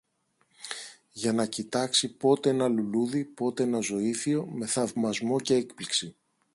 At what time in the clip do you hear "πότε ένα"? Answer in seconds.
2.13-2.67, 3.25-3.79